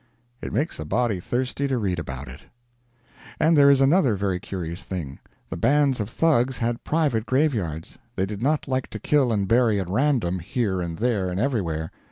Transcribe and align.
It 0.41 0.51
makes 0.51 0.79
a 0.79 0.83
body 0.83 1.19
thirsty 1.19 1.67
to 1.67 1.77
read 1.77 1.99
about 1.99 2.27
it. 2.27 2.39
And 3.39 3.55
there 3.55 3.69
is 3.69 3.81
another 3.81 4.15
very 4.15 4.39
curious 4.39 4.83
thing. 4.83 5.19
The 5.51 5.57
bands 5.57 5.99
of 5.99 6.09
Thugs 6.09 6.57
had 6.57 6.83
private 6.83 7.27
graveyards. 7.27 7.99
They 8.15 8.25
did 8.25 8.41
not 8.41 8.67
like 8.67 8.87
to 8.87 8.99
kill 8.99 9.31
and 9.31 9.47
bury 9.47 9.79
at 9.79 9.91
random, 9.91 10.39
here 10.39 10.81
and 10.81 10.97
there 10.97 11.27
and 11.29 11.39
everywhere. 11.39 11.91